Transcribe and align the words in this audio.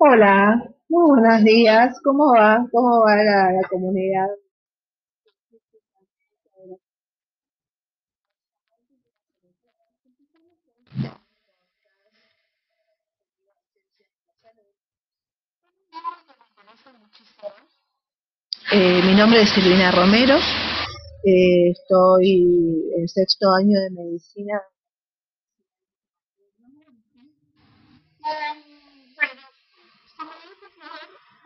Hola, 0.00 0.62
muy 0.88 1.10
buenos 1.10 1.42
días. 1.42 1.98
¿Cómo 2.04 2.32
va? 2.32 2.64
¿Cómo 2.70 3.00
va 3.00 3.16
la, 3.16 3.68
comunidad? 3.68 4.28
Eh, 18.70 19.02
mi 19.04 19.14
nombre 19.16 19.40
es 19.42 19.50
Silvina 19.50 19.90
Romero, 19.90 20.36
eh, 21.24 21.70
estoy 21.70 22.92
en 22.96 23.08
sexto 23.08 23.50
año 23.52 23.80
de 23.80 23.90
medicina. 23.90 24.62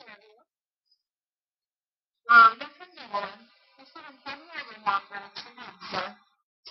Um, 0.00 0.08
this 2.58 2.72
is 2.80 2.90
the 2.96 3.04
one. 3.12 3.28
This 3.78 3.88
is 3.90 3.96
a. 3.96 4.12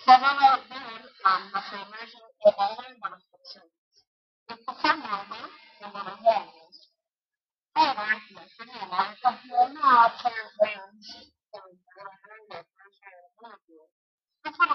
Several 0.04 0.36
women 0.70 1.02
um, 1.24 1.42
have 1.54 1.70
emerged 1.72 2.18
in 2.18 2.54
other 2.58 2.90
manifestations. 2.98 3.72
The 4.48 4.56
performer, 4.66 5.22
the 5.80 5.88
one 5.94 6.08
of 6.10 6.18
those. 6.18 6.78
However, 7.74 8.10
the 8.34 8.44
formula 8.50 9.16
of 9.24 9.34
the 9.46 9.54
author 9.54 10.38
brings 10.58 11.06
in 11.54 11.62
the 11.62 12.04
hundred 12.04 12.66
percent 12.74 13.22
movie. 13.42 13.86
This 14.44 14.54
would 14.58 14.70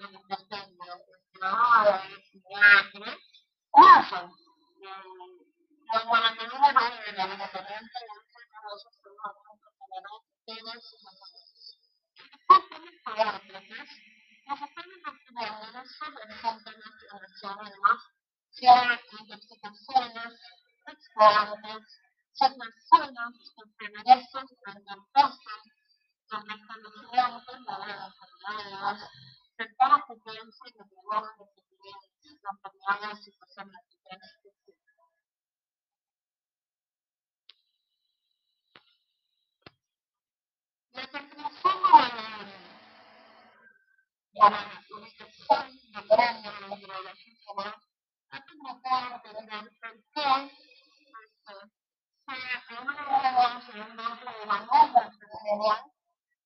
England, 55.61 55.91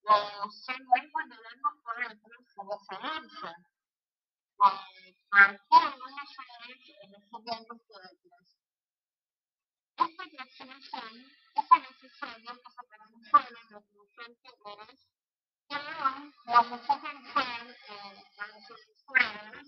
eh, 0.04 0.52
son 0.52 0.86
muy 0.88 1.10
vulnerables 1.10 1.76
por 1.84 2.04
el 2.04 2.20
precio 2.20 2.64
de 2.68 2.78
silencio. 2.86 3.50
Eh, 4.66 5.16
de 5.36 5.78
algunas 5.78 6.30
áreas 6.40 6.80
recibiendo 7.12 7.74
otras. 7.76 8.48
Esta 9.98 10.24
clasificación 10.30 11.24
es 11.56 11.72
el 11.72 11.82
necesario 11.82 12.52
que 12.56 12.70
se 12.70 12.78
transforme 12.86 13.60
en 13.62 13.72
los 13.72 13.84
diferentes 13.92 14.54
niveles 14.66 15.00
que 15.68 15.76
aún 15.76 16.34
las 16.46 16.66
necesitan 16.70 17.66
en 17.88 18.50
los 18.70 18.82
usuarios 18.96 19.68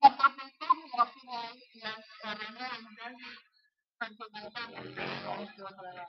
que 0.00 0.08
permiten 0.10 0.76
definir 0.96 1.54
las 1.82 2.04
herramientas 2.22 3.14
complementarias 3.98 4.84
de 4.94 5.04
la 5.94 6.08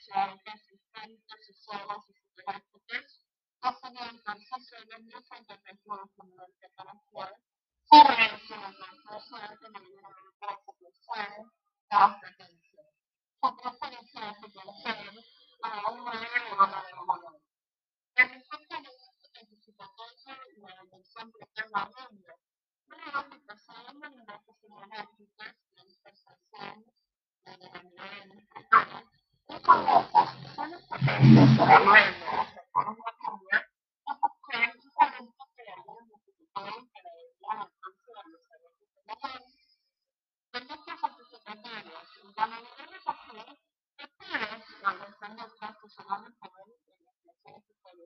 success 0.00 0.43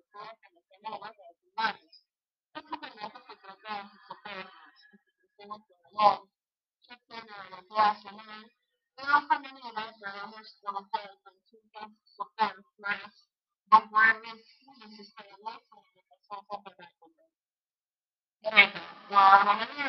solución 0.02 0.38
que 0.40 0.48
nos 0.54 0.64
tiene 0.68 0.90
de 0.90 0.98
soportes, 4.06 4.86
instituciones 4.92 5.68
de 5.68 5.74
valor, 5.82 6.28
de 6.88 7.16
la 7.26 7.94
nacional, 7.94 8.52
de 8.96 9.02
las 9.02 9.26
maneras 9.28 9.62
de 9.62 9.72
La 19.10 19.44
mayoría 19.44 19.88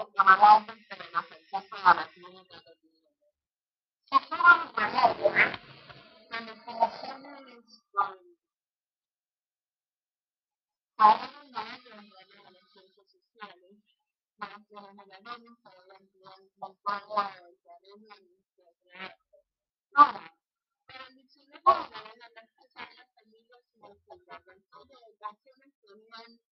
encaminados 0.00 0.68
en 0.68 1.16
acercarse 1.16 1.76
a 1.82 1.94
la 1.94 2.08
clínica 2.08 2.60
de 2.60 2.74
vida. 2.82 3.10
Susurros 4.08 4.72
remotos, 4.74 5.32
manipulaciones 6.30 7.38
Ahora 10.96 11.30
no 11.50 11.58
hay 11.58 11.80
problema 11.80 12.16
de 12.18 12.50
las 12.50 12.72
ciencias 12.72 13.06
sociales, 13.08 13.76
más 14.36 14.68
de 14.68 14.74
los 14.74 14.94
modelos 14.94 15.58
para 15.62 15.86
la 15.86 15.94
entidad 15.96 16.36
de 16.36 16.50
la 16.58 16.66
Ahora, 16.68 17.30
de 17.30 18.08
la 18.08 18.16
las 18.16 18.48
y 23.74 23.82
el 23.84 24.02
fundador 24.06 24.88
de 24.88 26.57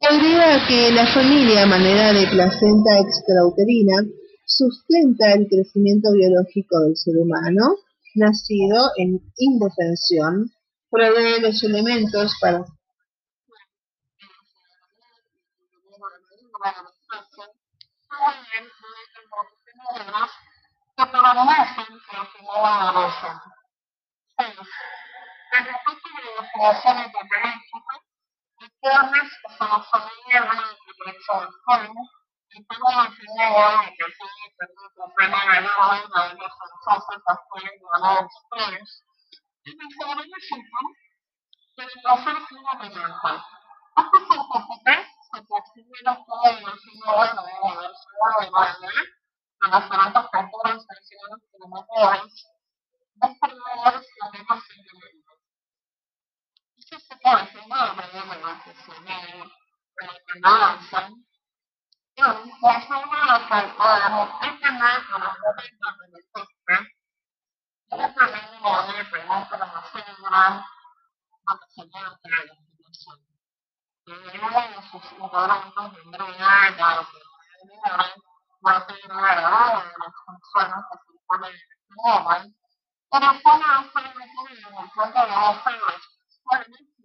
Agrega 0.00 0.64
que 0.68 0.92
la 0.92 1.06
familia, 1.12 1.64
a 1.64 1.66
manera 1.66 2.12
de 2.12 2.28
placenta 2.28 2.98
extrauterina, 3.00 4.04
sustenta 4.46 5.32
el 5.32 5.48
crecimiento 5.48 6.12
biológico 6.12 6.80
del 6.80 6.96
ser 6.96 7.16
humano, 7.16 7.76
nacido 8.14 8.92
en 8.96 9.20
indefensión, 9.36 10.52
provee 10.88 11.40
los 11.40 11.62
elementos 11.64 12.32
para 12.40 12.64
que 12.64 12.78
entonces, 28.80 29.32
como 29.58 29.82
familia 29.84 30.40
van 30.44 30.58
a 30.58 30.78
y 32.50 32.64
toda 32.64 32.96
la 32.96 33.04
enfermedad 33.06 33.80
de 33.82 33.90
que 33.90 34.04
tiene 34.04 34.46
que 34.48 34.66
tener 35.16 35.34
la 35.34 35.54
de 35.54 35.60
la 35.60 35.86
vida 35.98 36.28
de 36.28 36.40
las 36.40 36.54
cosas 36.84 37.04
que 37.08 37.32
pueden 37.50 37.74
lograr 37.80 38.24
ustedes. 38.24 39.04
Y 39.64 39.76
me 39.76 39.84
felicito 39.94 40.78
de 41.76 41.84
la 42.02 42.14
ofensiva 42.14 42.72
de 42.80 42.88
Marta. 42.90 43.46
Este 43.96 44.16
es 44.16 44.30
el 44.30 44.42
capitán 44.52 45.02
que 45.32 45.40
considera 45.46 46.12
que 46.14 46.32
es 46.48 46.62
la 46.62 46.70
de 46.70 47.42
la 47.42 47.62
Universidad 47.62 48.32
de 48.40 48.48
Guadalajara, 48.48 49.02
de 49.60 49.68
las 49.68 49.90
grandes 49.90 50.24
culturas 50.30 50.86
nacionales 50.88 51.42
y 51.42 51.52
de 51.52 51.58
las 51.58 51.68
mujeres, 51.68 52.32
dos 53.14 53.32
primeros 53.40 54.06
que 54.06 54.30
tenemos 54.32 54.64
en. 54.70 55.27
Poi 57.28 57.44
finire 57.48 57.92
nelle 58.10 58.40
volte 58.40 58.74
sedere, 58.86 59.50
perché 59.92 60.38
non 60.38 60.80
so. 60.80 60.96
Io 62.14 62.42
mi 62.42 62.56
piaceva 62.58 63.44
parlare, 63.46 64.38
perché 64.40 64.70
non 64.70 65.04
sono 65.10 65.36
capito 65.36 65.88
delle 65.98 66.24
teste. 66.32 66.96
Io 67.90 68.12
sono 68.16 68.32
in 68.32 68.48
linea 68.48 69.04
per 69.10 69.24
non 69.26 69.46
conoscerla, 69.46 70.64
ma 71.44 71.58
se 71.68 71.82
ne 71.84 72.04
ho 72.06 72.18
credo 72.22 72.52
che 72.54 72.72
non 72.80 72.92
so. 72.94 73.12
E 74.04 74.10
io 74.10 74.82
sono 74.88 75.02
sicuramente 75.02 76.00
in 76.00 76.10
linea 76.10 76.70
da 76.70 77.06
dire, 77.60 78.22
ma 78.60 78.84
per 78.86 79.04
la 79.06 79.48
loro 79.50 80.12
funzione 80.24 80.86
che 80.88 80.96
si 81.04 81.20
può 81.26 81.36
dire 81.36 81.76
nuova, 81.88 82.40
e 82.40 83.18
la 83.18 83.38
sono 83.42 83.90
sempre 83.92 84.24
in 84.24 84.40
linea, 84.56 84.90
perché 84.94 85.26
non 85.26 85.60
sono 85.62 85.92
sicuramente 86.26 86.87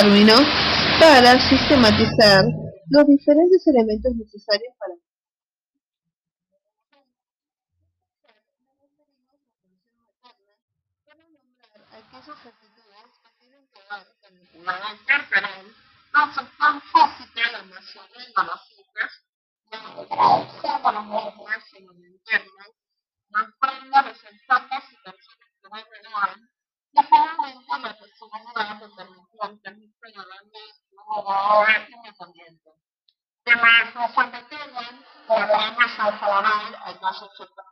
término 0.00 0.32
para 0.98 1.38
sistematizar 1.48 2.44
los 2.88 3.06
diferentes 3.06 3.66
elementos 3.66 4.14
necesarios 4.16 4.69
The 35.40 35.46
dimensional 35.46 36.12
polynomial 36.20 36.74
egymáshoz 36.88 37.30
képest 37.36 37.70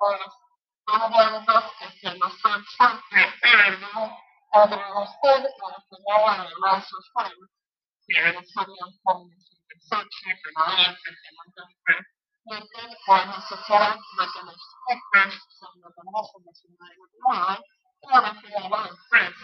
Valóban 0.85 1.45
a 2.19 2.31
számszám, 2.43 2.93
mert 3.11 3.37
előbb 3.41 3.83
azonosod, 4.49 5.43
illetve 5.59 5.97
valami 6.05 6.55
máshoz 6.61 7.07
folyam. 7.13 7.43
Kérdés, 8.07 8.51
hogy 8.55 8.69
ilyen 8.75 8.93
foglalkozik, 9.03 9.81
szakképpen 9.89 10.55
a 10.55 10.67
lehetetlen 10.69 11.37
a 11.37 11.47
döntés. 11.55 12.05
Mert 12.43 12.71
én 12.81 12.91
folyamatos 13.05 13.51
a 13.51 13.59
szerep, 13.67 13.99
is 14.55 14.65
szokás, 14.85 15.35
szóval 15.59 15.93
a 15.95 16.11
mosogatom 16.17 16.73
már, 16.79 16.95
hogy 17.01 17.15
valami, 17.27 17.59
valami, 18.01 18.39
valami, 18.51 18.69
valami, 18.69 18.97
valami, 18.99 19.35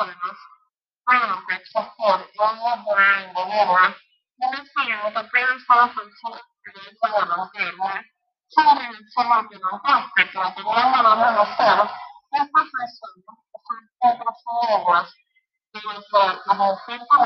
Cambridge, 0.00 0.40
Brown, 1.04 1.44
Chesterfield, 1.44 2.24
Area, 2.40 2.72
Bryan, 2.88 3.28
Bermuda, 3.36 3.84
Tennessee 4.40 4.96
with 5.04 5.20
a 5.20 5.28
grand 5.28 5.60
total 5.68 5.92
of 6.00 6.08
203 6.08 6.72
kilometers 7.04 7.52
in 7.60 7.76
length. 7.76 8.08
Children 8.56 8.96
and 8.96 9.04
children 9.12 9.60
are 9.60 9.76
affected 9.76 10.40
with 10.40 10.56
the 10.56 10.64
number 10.64 11.04
the 12.40 12.64
first 12.64 12.96
of 13.04 13.10
the 13.12 14.32
was, 14.88 15.08
it 15.76 15.84
was 15.84 16.04
the 16.48 16.54
most 16.56 16.80
simple 16.88 17.24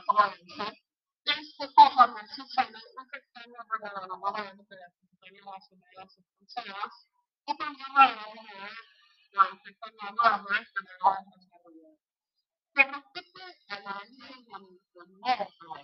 performances. 0.00 0.76
These 1.26 1.52
performances 1.60 2.46
say 2.56 2.64
that 2.64 2.86
we 2.96 3.02
could 3.12 3.24
stand 3.28 3.52
over 3.52 3.76
there 3.84 3.96
on 4.00 4.08
a 4.08 4.16
mother 4.16 4.44
and 4.48 4.56
look 4.56 4.72
at 4.72 4.92
maybe 5.20 5.44
lots 5.44 5.68
of 5.68 5.76
males 5.76 6.16
and 6.16 6.24
themselves. 6.40 6.96
But 7.44 7.60
there's 7.60 7.76
a 7.76 7.88
man 7.92 8.16
over 8.24 8.40
there, 8.40 8.72
like 9.36 9.56
the 9.60 9.72
thing 9.76 9.96
on 10.00 10.16
the 10.16 10.24
other, 10.24 10.56
and 10.56 10.84
they're 10.88 11.04
all 11.04 11.20
just 11.28 11.52
over 11.52 11.72
there. 11.76 11.98
Pero 12.72 12.96
este 13.12 13.44
análisis 13.68 14.46
de 14.46 14.56
nuestro 14.56 15.04
nuevo 15.20 15.76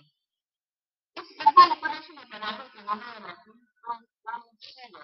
es, 1.13 1.29
es 1.29 1.45
una 1.45 1.73
operación 1.73 2.17
de 2.17 2.25
palabras 2.27 2.71
que 2.71 2.83
van 2.83 3.01
a 3.01 3.19
ver 3.19 3.35
con 3.45 4.57
Chile. 4.57 5.03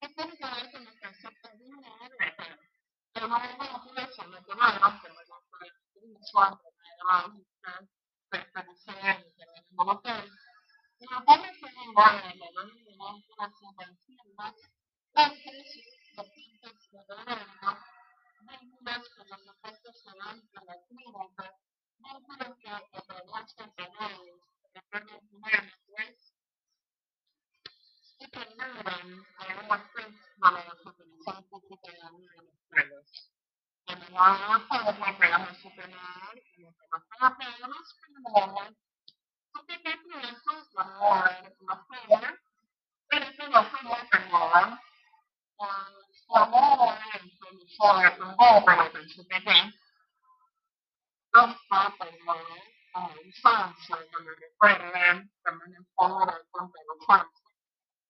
¿Qué 0.00 0.08
tiene 0.08 0.36
que 0.36 0.46
ver 0.46 0.72
con 0.72 0.84
los 0.84 0.96
conceptos 0.98 1.58
de 1.58 1.64
una 1.66 1.88
obra? 1.94 2.58
Pero 3.12 3.28
no 3.28 3.36
es 3.36 3.54
una 3.54 3.76
operación 3.76 4.30
de 4.32 4.42
palabras, 4.42 5.00
pero 5.02 5.14
no 5.14 5.20
es 5.20 5.28
una 5.28 5.38
operación 5.38 6.14
de 6.14 6.20
palabras. 6.98 7.99
Pertenecer 8.30 8.96
en 8.96 9.80
el 9.80 9.88
hotel. 9.88 10.30
Pena 11.00 11.52
que 11.52 11.66
me 11.66 11.94
va 11.96 12.06
a 12.08 12.12
la 12.14 12.32
línea 12.32 12.84
de 12.84 13.34
las 13.38 13.58
subvenciones 13.58 14.00
entre 15.14 15.64
sus 15.64 16.34
distintos 16.34 16.90
gobiernos, 16.92 17.78
vínculos 18.40 19.08
con 19.16 19.28
los 19.28 19.46
efectos 19.46 20.02
solamente 20.02 20.60
de 20.60 20.66
la 20.66 20.76
clínica, 20.86 21.58
vínculos 21.98 22.58
que 22.58 22.70
atraviesan 22.70 23.70
canales, 23.72 24.34
recuerdos 24.74 25.22
humanos, 25.32 26.34
y 28.18 28.30
que 28.30 28.38
logran 28.50 29.26
algunas 29.38 29.90
formas 29.92 30.20
de 30.40 30.68
la 30.68 30.90
utilización 30.90 31.44
pública 31.48 31.92
de 31.92 31.98
la 31.98 32.10
vida 32.10 33.39
Quando 33.86 34.04
ela 34.16 34.60
falou 34.60 34.92
uma 34.94 35.12
palavra 35.14 35.54
super 35.54 35.88
nerd, 35.88 36.42
ela 36.58 36.70
estava 36.70 37.04
falando 37.08 37.36
para 37.36 37.46
ela 37.46 37.68
nas 37.68 37.92
primeiras. 37.92 38.76
Só 39.52 39.62
que 39.64 39.78
tem 39.78 39.98
crianças 40.02 40.72
lá, 40.74 41.30
era 41.30 41.54
uma 41.60 41.86
feira, 41.86 42.38
ele 43.12 43.32
pegou 43.32 43.64
foi 43.64 43.82
bom 43.82 44.06
para 44.06 44.20
ela. 44.20 44.80
Chamou 46.26 46.92
ele, 47.14 47.38
ele 47.46 47.76
foi 47.76 48.16
tão 48.16 48.36
bom 48.36 48.62
para 48.62 48.84
ela, 48.86 49.08
super 49.08 49.44
bem. 49.44 49.74
Não 51.34 51.56
só 51.56 51.90
para 51.90 52.10
ela, 52.10 52.70
a 52.94 53.22
infância, 53.24 53.96
também 54.10 54.36
foi, 54.58 54.74
também 55.42 55.86
fora, 55.96 56.44
também 56.52 56.84
infância. 56.96 57.49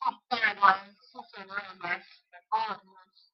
secretos, 0.00 0.96
software, 1.12 1.46
sociedades, 1.48 2.06
reformas, 2.32 3.32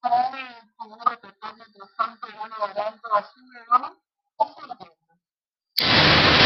para 0.00 0.30
como 0.76 0.96
reportaje 0.96 1.62
interesante 1.66 2.26
de 2.26 2.38
una 2.38 2.58
variante 2.58 3.02
de 3.02 3.64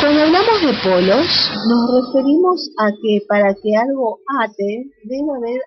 Cuando 0.01 0.23
hablamos 0.23 0.61
de 0.63 0.73
polos, 0.83 1.27
nos 1.69 1.83
referimos 1.95 2.71
a 2.79 2.91
que 2.91 3.21
para 3.29 3.55
que 3.55 3.77
algo 3.77 4.19
ate, 4.43 4.91
debe 5.05 5.31
haber 5.37 5.61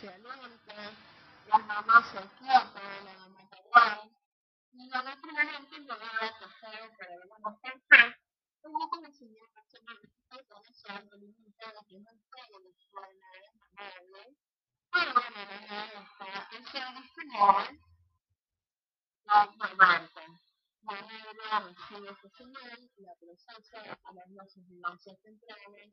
se 0.00 0.08
alienta, 0.08 0.92
las 1.48 1.66
mamás 1.66 2.10
se 2.10 2.18
escapan, 2.18 3.04
la 3.04 3.12
mamá 3.18 4.10
y 4.72 4.88
la 4.88 5.00
otra 5.00 5.14
gente 5.14 5.78
lo 5.80 5.98
va 5.98 6.06
a 6.06 6.40
pasar 6.40 6.96
para 6.96 7.14
algunos 7.14 7.60
pensar, 7.60 8.18
un 8.62 8.72
poco 8.72 9.00
de 9.02 9.12
señal 9.12 9.46
personal 9.52 10.00
de 10.00 10.44
conocer, 10.48 11.18
limitada, 11.18 11.84
que 11.86 11.98
no 11.98 12.10
todo 12.30 12.60
lo 12.60 12.72
suena 12.78 13.26
amable, 13.76 14.36
pero 14.90 15.12
de 15.20 15.30
manera 15.30 15.84
esta, 15.84 16.48
esa 16.56 16.92
diseñada, 16.92 17.70
la 19.24 19.44
observante. 19.44 20.20
La 20.82 21.02
negra 21.02 21.60
recibe 21.60 22.10
esta 22.10 22.28
señal, 22.38 22.90
la 22.96 23.14
procesa 23.16 23.98
a 24.02 24.12
las 24.14 24.34
dosis 24.34 24.66
de 24.66 25.16
centrales, 25.16 25.92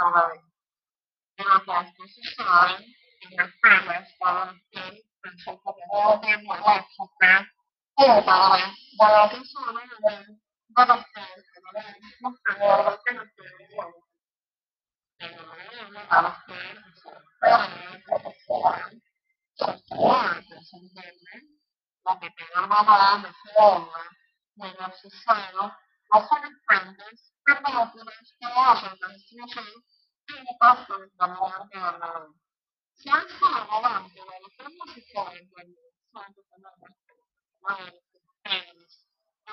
novamente. 0.00 0.44
Eu 1.38 1.48
não 1.48 1.60
quero 1.64 1.88
isso 2.04 2.20
chore, 2.34 2.89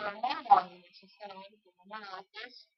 hay 0.06 0.82
necesariamente 0.82 1.74
como 1.76 1.96
antes, 1.96 2.70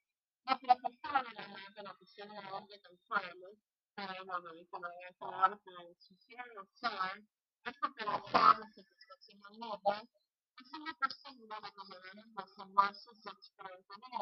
la 0.45 0.57
plataforma 0.57 1.23
de 1.23 1.33
la 1.33 1.47
la 1.83 1.97
piscina 1.97 2.33
de 2.33 2.41
la 2.41 2.61
del 2.61 2.99
pueblo, 3.07 3.49
pero 3.95 4.25
bueno, 4.25 4.55
y 4.55 4.65
como 4.67 4.87
ya 4.87 5.09
social 5.09 5.97
social, 5.97 7.27
esta 7.65 7.87
operación 7.87 8.73
se 8.73 8.83
persona 8.83 9.25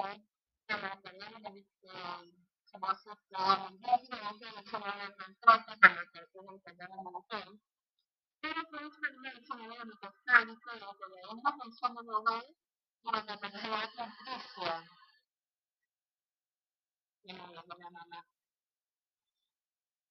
de 0.03 0.25
que 0.67 0.75
mantenían 0.75 1.45
el 1.45 1.67
se 2.63 2.77
va 2.79 2.91
a 2.91 2.95
a 3.53 3.57
la 3.59 3.69
de 5.75 5.89
la 5.95 6.05
que 6.11 6.27
tienen 6.33 6.61
que 6.61 6.73
dar 6.73 6.89
un 6.91 7.03
montón. 7.03 7.61
Pero 8.41 8.61
que 8.69 8.85
es 8.85 9.01
de 9.01 9.11
y 10.49 10.55
una 11.31 11.57
persona 11.57 12.01
global 12.01 12.45
Mana 13.03 13.33
menghilangkan 13.37 14.09
Islam. 14.25 14.83
Yang 17.27 17.37
mana-mana. 17.67 18.19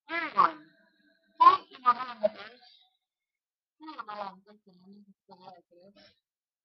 Anyway, 0.07 0.55
thank 1.38 1.62
you 1.72 1.79
for 1.83 1.94
having 1.94 2.37
Saya 3.77 4.03
malam 4.07 4.38
ini 4.46 5.03
secara 5.22 5.59
terus. 5.66 5.99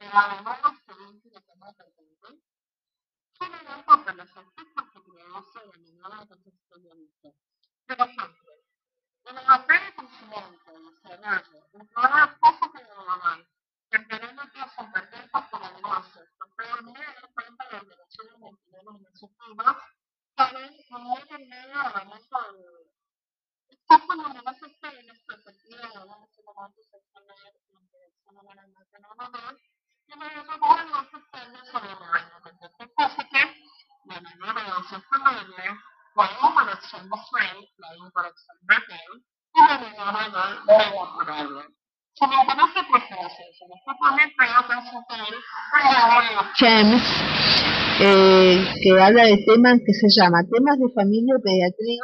Pengalaman 0.01 0.73
sering 0.85 1.17
tidak 1.21 1.43
pernah 1.45 1.71
tertentu. 1.77 2.31
Saya 3.37 3.57
nampak 3.65 3.97
pada 4.05 4.25
satu 4.25 4.49
dewasa 5.05 5.59
yang 5.65 5.81
mengalami 5.85 6.49
sebagian 6.49 6.97
itu. 7.01 7.29
Por 7.85 7.97
ejemplo, 7.97 8.53
en 9.25 9.35
la 9.35 9.41
batalla 9.41 9.95
con 9.95 10.07
Cimento 10.07 10.71
y 10.79 10.89
Senado, 11.01 11.67
declaró 11.73 12.30
James, 46.61 47.01
eh, 48.01 48.63
que 48.83 48.91
habla 49.01 49.23
de 49.23 49.43
temas 49.47 49.79
que 49.83 49.93
se 49.93 50.07
llama 50.09 50.43
temas 50.47 50.77
de 50.77 50.93
familia 50.93 51.33
pediatría. 51.43 52.03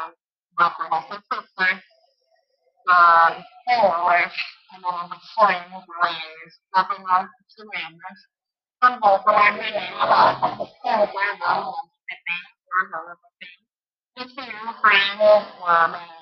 um, 0.00 0.12
alcohol. 0.58 1.04
So 1.08 1.16
it's 1.16 1.28
okay. 1.32 1.74
The 2.86 3.44
forward 3.68 4.32
and 4.74 4.84
on 4.84 5.10
the 5.10 5.20
flame 5.36 5.72
blaze, 5.84 6.54
rubbing 6.74 7.04
off 7.06 7.28
the 7.28 7.44
commandments. 7.62 8.22
Some 8.82 8.98
both 9.00 9.22
are 9.26 9.52
meaning 9.52 9.94
about 10.00 10.40
the 10.58 10.66
forward 10.82 11.38
of 11.44 11.64
the 11.64 11.84
city 12.08 12.38
or 12.72 12.80
the 12.90 13.00
liberty. 13.06 13.52
If 14.16 14.28
you 14.36 14.44
the 15.18 15.34
woman 15.60 16.21